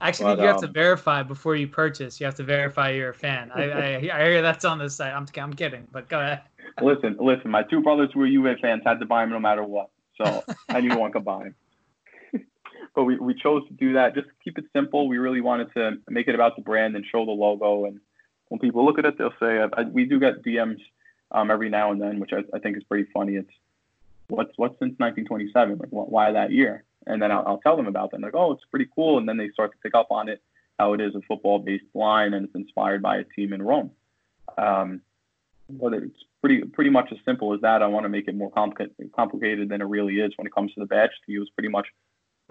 [0.02, 2.19] Actually, but, you have um, to verify before you purchase.
[2.19, 3.52] You have to verify you're a fan.
[3.54, 5.13] I, I, I hear that's on the site.
[5.13, 6.41] I'm, I'm kidding, but go ahead.
[6.82, 7.52] listen, listen.
[7.52, 10.43] My two brothers who were Juve fans had to buy them no matter what, so
[10.69, 11.56] anyone could buy them
[12.95, 15.08] but we, we chose to do that just keep it simple.
[15.08, 17.86] We really wanted to make it about the brand and show the logo.
[17.86, 17.99] And
[18.49, 20.79] when people look at it, they'll say, I, we do get DMs
[21.32, 23.36] um, every now and then, which I, I, think is pretty funny.
[23.36, 23.49] It's
[24.27, 25.79] what's what's since 1927?
[25.79, 26.84] Like, why that year?
[27.08, 28.21] And then I'll, I'll tell them about them.
[28.21, 29.17] Like, oh, it's pretty cool.
[29.17, 30.41] And then they start to pick up on it,
[30.77, 33.91] how it is a football-based line and it's inspired by a team in Rome.
[34.58, 35.01] Um,
[35.69, 37.82] but it's pretty pretty much as simple as that.
[37.82, 40.73] I want to make it more complicated complicated than it really is when it comes
[40.73, 41.12] to the badge.
[41.25, 41.88] To use pretty much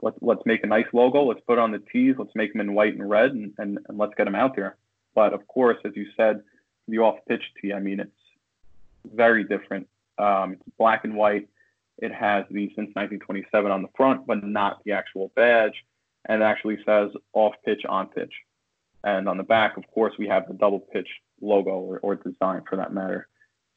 [0.00, 1.24] let's let's make a nice logo.
[1.24, 2.14] Let's put on the tees.
[2.18, 4.76] Let's make them in white and red, and, and, and let's get them out there.
[5.14, 6.42] But of course, as you said,
[6.88, 7.72] the off-pitch tee.
[7.72, 8.10] I mean, it's
[9.04, 9.88] very different.
[10.18, 11.48] Um, it's black and white.
[11.98, 15.84] It has the since 1927 on the front, but not the actual badge,
[16.26, 18.32] and it actually says off-pitch, on-pitch.
[19.04, 21.08] And on the back, of course, we have the double pitch
[21.40, 23.28] logo or, or design for that matter.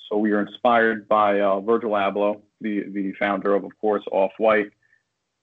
[0.08, 4.32] So we are inspired by uh, Virgil Abloh, the the founder of, of course, Off
[4.38, 4.72] White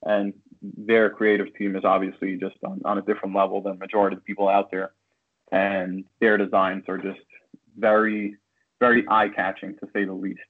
[0.04, 4.22] and their creative team is obviously just on, on a different level than majority of
[4.22, 4.92] the people out there.
[5.50, 7.20] And their designs are just
[7.76, 8.36] very
[8.80, 10.40] very eye-catching to say the least.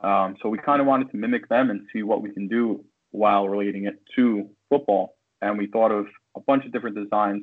[0.00, 2.84] Um, so we kind of wanted to mimic them and see what we can do
[3.10, 5.16] while relating it to football.
[5.42, 7.42] And we thought of a bunch of different designs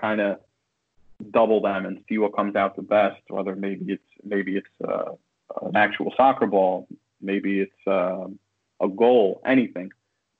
[0.00, 0.38] kind of
[1.30, 5.12] double them and see what comes out the best whether maybe it's maybe it's uh,
[5.62, 6.88] an actual soccer ball
[7.20, 8.24] maybe it's uh,
[8.80, 9.90] a goal anything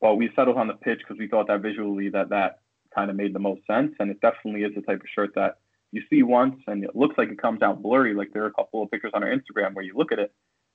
[0.00, 2.60] well, we settled on the pitch because we thought that visually that that
[2.94, 5.58] kind of made the most sense, and it definitely is the type of shirt that
[5.92, 8.14] you see once and it looks like it comes out blurry.
[8.14, 10.32] Like there are a couple of pictures on our Instagram where you look at it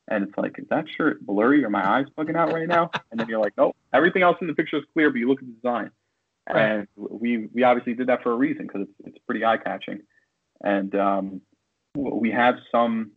[0.08, 2.92] and it's like, is that shirt blurry or my eyes bugging out right now?
[3.12, 5.40] And then you're like, nope, everything else in the picture is clear, but you look
[5.40, 5.92] at the design.
[6.48, 6.62] Right.
[6.62, 10.02] And we we obviously did that for a reason because it's, it's pretty eye catching.
[10.64, 11.42] And um,
[11.96, 13.12] we have some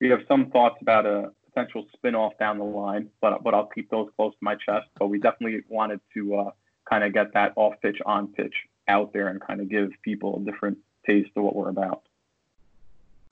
[0.00, 3.66] we have some thoughts about a potential spin off down the line, but but I'll
[3.66, 4.88] keep those close to my chest.
[4.98, 6.50] But we definitely wanted to uh,
[6.88, 8.54] kind of get that off pitch on pitch
[8.86, 12.02] out there and kind of give people a different taste of what we're about.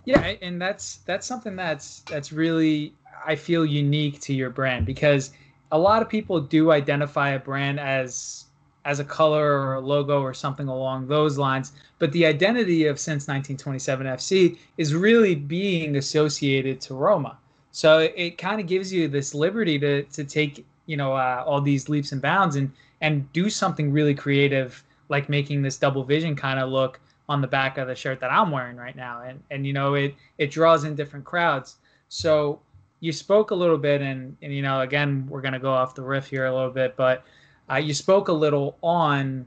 [0.04, 5.32] Yeah, and that's that's something that's that's really I feel unique to your brand because
[5.72, 8.44] a lot of people do identify a brand as
[8.84, 13.00] as a color or a logo or something along those lines, but the identity of
[13.00, 17.36] since 1927 FC is really being associated to Roma.
[17.76, 21.44] So it, it kind of gives you this liberty to to take you know uh,
[21.46, 26.02] all these leaps and bounds and and do something really creative like making this double
[26.02, 29.20] vision kind of look on the back of the shirt that I'm wearing right now.
[29.20, 31.76] And and you know it it draws in different crowds.
[32.08, 32.60] So
[33.00, 36.02] you spoke a little bit and and you know again we're gonna go off the
[36.02, 37.24] riff here a little bit, but
[37.70, 39.44] uh, you spoke a little on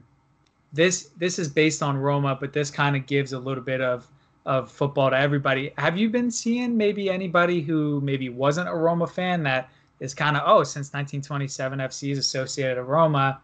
[0.72, 4.06] this this is based on Roma, but this kind of gives a little bit of
[4.46, 5.72] of football to everybody.
[5.78, 10.36] Have you been seeing maybe anybody who maybe wasn't a Roma fan that is kind
[10.36, 13.40] of oh since 1927 FC is associated with Roma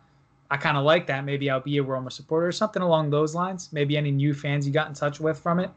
[0.50, 1.24] I kind of like that.
[1.24, 3.70] Maybe I'll be a Roma supporter or something along those lines.
[3.72, 5.70] Maybe any new fans you got in touch with from it?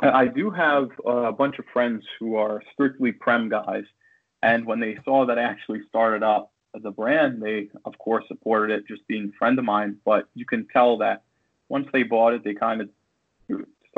[0.00, 3.84] I do have a bunch of friends who are strictly Prem guys.
[4.42, 8.24] And when they saw that I actually started up as a brand, they, of course,
[8.28, 9.96] supported it just being a friend of mine.
[10.04, 11.22] But you can tell that
[11.68, 12.88] once they bought it, they kind of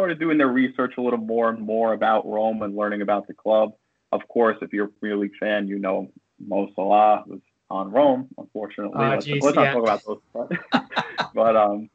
[0.01, 3.35] started doing their research a little more and more about Rome and learning about the
[3.35, 3.73] club.
[4.13, 8.29] Of course, if you're a Premier League fan, you know Mo Salah was on Rome,
[8.39, 8.99] unfortunately.
[8.99, 9.65] Uh, let's, geez, let's yeah.
[9.65, 10.21] not talk about those.
[10.73, 11.91] But, but um,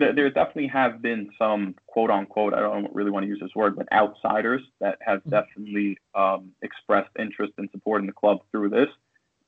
[0.00, 3.54] th- there definitely have been some quote unquote, I don't really want to use this
[3.54, 5.30] word, but outsiders that have mm-hmm.
[5.30, 8.88] definitely um, expressed interest in supporting the club through this.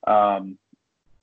[0.07, 0.59] Um,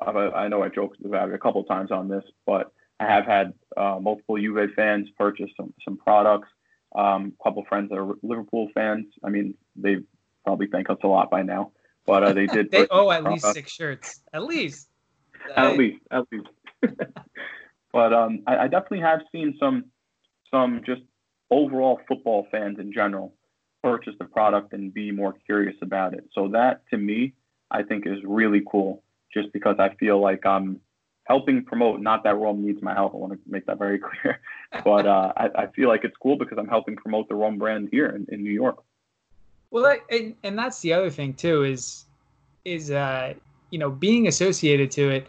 [0.02, 3.26] I, I know I joked about it a couple times on this, but I have
[3.26, 6.50] had uh, multiple Juve fans purchase some, some products.
[6.96, 9.08] Um, a couple friends that are Liverpool fans.
[9.24, 9.98] I mean, they
[10.46, 11.72] probably thank us a lot by now.
[12.06, 12.72] But uh, they did.
[12.72, 14.22] they owe at least six shirts.
[14.34, 14.90] At least.
[15.58, 16.48] At least, at least.
[17.92, 19.86] but um, I, I definitely have seen some,
[20.50, 21.02] some just
[21.52, 23.34] overall football fans in general
[23.84, 26.24] purchase the product and be more curious about it.
[26.34, 27.34] So that to me,
[27.70, 29.04] I think is really cool.
[29.34, 30.80] Just because I feel like I'm
[31.26, 32.02] helping promote.
[32.02, 33.14] Not that Rome needs my help.
[33.14, 34.40] I want to make that very clear.
[34.84, 37.90] But uh, I, I, feel like it's cool because I'm helping promote the Rome brand
[37.92, 38.84] here in, in New York.
[39.72, 42.06] Well, and, and that's the other thing too is
[42.64, 43.34] is uh
[43.72, 45.28] you know being associated to it.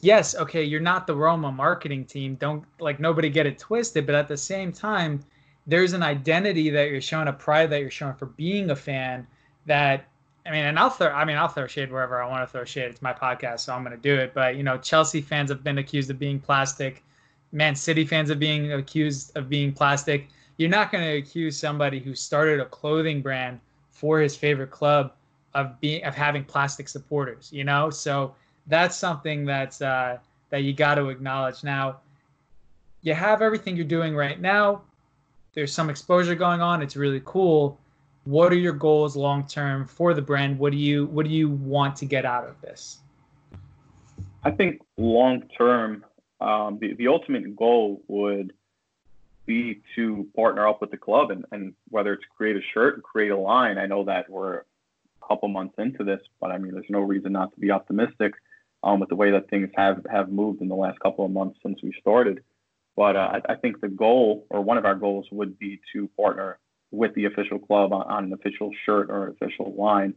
[0.00, 2.34] Yes, okay, you're not the Roma marketing team.
[2.34, 5.24] Don't like nobody get it twisted, but at the same time,
[5.66, 9.26] there's an identity that you're showing, a pride that you're showing for being a fan.
[9.64, 10.06] That
[10.46, 11.08] I mean, and I'll throw.
[11.08, 12.90] I mean, I'll throw shade wherever I want to throw shade.
[12.90, 14.32] It's my podcast, so I'm going to do it.
[14.34, 17.02] But you know, Chelsea fans have been accused of being plastic.
[17.52, 21.98] Man City fans of being accused of being plastic you're not going to accuse somebody
[22.00, 25.12] who started a clothing brand for his favorite club
[25.54, 28.34] of being of having plastic supporters you know so
[28.66, 30.18] that's something that's uh,
[30.50, 31.96] that you got to acknowledge now
[33.02, 34.82] you have everything you're doing right now
[35.54, 37.78] there's some exposure going on it's really cool
[38.26, 41.48] what are your goals long term for the brand what do you what do you
[41.48, 42.98] want to get out of this
[44.44, 46.04] i think long term
[46.40, 48.52] um, the, the ultimate goal would
[49.46, 53.02] be to partner up with the club and, and whether it's create a shirt and
[53.02, 53.78] create a line.
[53.78, 54.64] I know that we're a
[55.26, 58.34] couple months into this, but I mean, there's no reason not to be optimistic
[58.82, 61.58] um, with the way that things have, have moved in the last couple of months
[61.62, 62.42] since we started.
[62.96, 66.08] But uh, I, I, think the goal, or one of our goals, would be to
[66.16, 66.58] partner
[66.96, 70.14] with the official club on, on an official shirt or official line.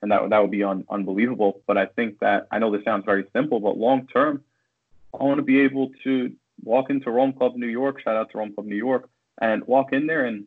[0.00, 1.62] And that, that would be un, unbelievable.
[1.66, 4.42] But I think that, I know this sounds very simple, but long term,
[5.18, 6.32] I want to be able to
[6.64, 9.08] walk into Rome Club New York, shout out to Rome Club New York,
[9.40, 10.46] and walk in there and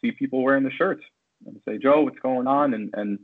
[0.00, 1.02] see people wearing the shirts
[1.46, 2.74] and say, Joe, what's going on?
[2.74, 3.18] And, and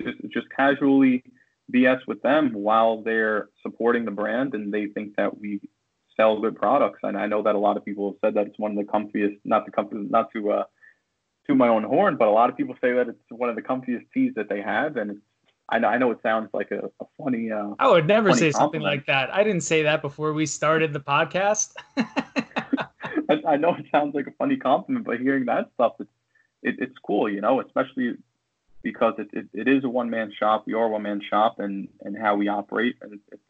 [0.00, 1.24] just, just casually
[1.72, 5.60] BS with them while they're supporting the brand and they think that we
[6.16, 7.00] sell good products.
[7.02, 8.90] And I know that a lot of people have said that it's one of the
[8.90, 10.64] comfiest, not the comfy, not to, uh,
[11.46, 13.62] to my own horn, but a lot of people say that it's one of the
[13.62, 14.96] comfiest tees that they have.
[14.96, 15.20] And it's
[15.68, 17.50] I know, I know it sounds like a, a funny.
[17.50, 18.54] Uh, I would never say compliment.
[18.54, 19.34] something like that.
[19.34, 21.74] I didn't say that before we started the podcast.
[21.96, 26.10] I, I, know it sounds like a funny compliment, but hearing that stuff, it's
[26.62, 28.14] it, it's cool, you know, especially
[28.82, 30.64] because it, it, it is a one man shop.
[30.66, 33.42] We are a one man shop, and and how we operate, and it's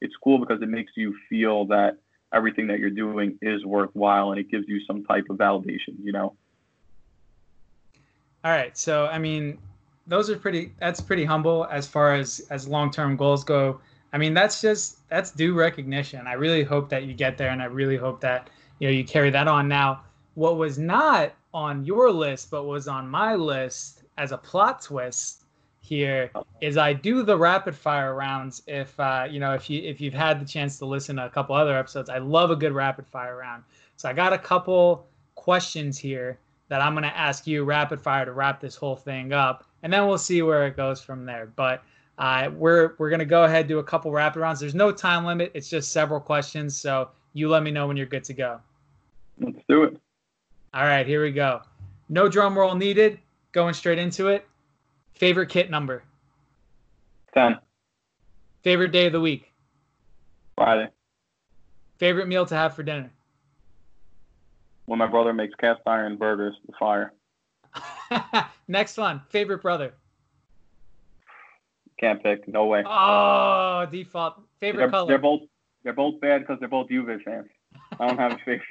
[0.00, 1.98] it's cool because it makes you feel that
[2.32, 6.12] everything that you're doing is worthwhile, and it gives you some type of validation, you
[6.12, 6.36] know.
[8.44, 9.56] All right, so I mean,
[10.06, 10.72] those are pretty.
[10.78, 13.80] That's pretty humble as far as as long term goals go.
[14.12, 16.26] I mean, that's just that's due recognition.
[16.26, 19.02] I really hope that you get there, and I really hope that you know you
[19.02, 19.66] carry that on.
[19.66, 20.02] Now,
[20.34, 25.44] what was not on your list, but was on my list as a plot twist
[25.80, 26.30] here
[26.60, 28.62] is I do the rapid fire rounds.
[28.66, 31.30] If uh, you know, if you if you've had the chance to listen to a
[31.30, 33.64] couple other episodes, I love a good rapid fire round.
[33.96, 36.38] So I got a couple questions here
[36.68, 40.06] that I'm gonna ask you rapid fire to wrap this whole thing up, and then
[40.06, 41.52] we'll see where it goes from there.
[41.54, 41.82] But
[42.18, 44.60] uh, we're we're gonna go ahead do a couple rapid rounds.
[44.60, 45.50] There's no time limit.
[45.54, 46.76] It's just several questions.
[46.80, 48.60] So you let me know when you're good to go.
[49.38, 50.00] Let's do it.
[50.72, 51.62] All right, here we go.
[52.08, 53.18] No drum roll needed.
[53.52, 54.46] Going straight into it.
[55.14, 56.02] Favorite kit number?
[57.34, 57.58] 10.
[58.62, 59.52] Favorite day of the week?
[60.56, 60.88] Friday.
[61.98, 63.10] Favorite meal to have for dinner?
[64.86, 67.12] When my brother makes cast iron burgers, the fire.
[68.68, 69.22] Next one.
[69.30, 69.94] Favorite brother?
[71.98, 72.46] Can't pick.
[72.48, 72.82] No way.
[72.86, 74.42] Oh, default.
[74.60, 75.08] Favorite they're, color?
[75.08, 75.42] They're both
[75.84, 77.46] they're both bad because they're both Juve fans.
[77.98, 78.62] I don't have a favorite.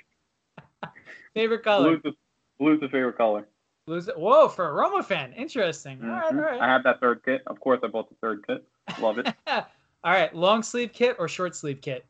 [1.33, 1.97] favorite color?
[1.97, 2.11] Blue's the,
[2.59, 3.47] blue's the favorite color.
[3.85, 4.09] Blues.
[4.15, 5.97] Whoa, for a Roma fan, interesting.
[5.97, 6.09] Mm-hmm.
[6.09, 6.61] All right, all right.
[6.61, 7.43] I have that third kit.
[7.47, 8.65] Of course, I bought the third kit.
[8.99, 9.27] Love it.
[9.47, 9.63] all
[10.03, 12.05] right, long sleeve kit or short sleeve kit?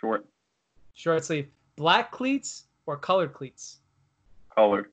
[0.00, 0.26] Short.
[0.94, 1.48] Short sleeve.
[1.78, 3.78] Black cleats or colored cleats?
[4.54, 4.86] Colored.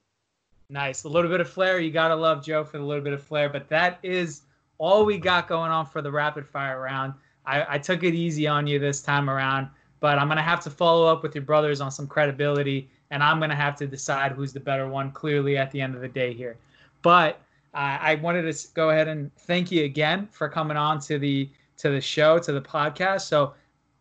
[0.70, 1.04] Nice.
[1.04, 1.80] A little bit of flair.
[1.80, 3.50] You gotta love Joe for a little bit of flair.
[3.50, 4.44] But that is
[4.78, 7.14] all we got going on for the rapid fire round.
[7.46, 9.68] I, I took it easy on you this time around,
[10.00, 13.40] but I'm gonna have to follow up with your brothers on some credibility and I'm
[13.40, 16.08] going to have to decide who's the better one clearly at the end of the
[16.08, 16.58] day here.
[17.02, 17.40] But
[17.74, 21.50] uh, I wanted to go ahead and thank you again for coming on to the
[21.78, 23.22] to the show to the podcast.
[23.22, 23.54] So